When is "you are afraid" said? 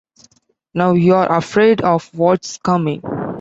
0.93-1.81